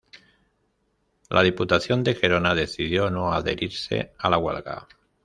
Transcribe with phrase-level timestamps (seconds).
[1.29, 4.87] La Diputación de Gerona decidió no adherirse a la huelga.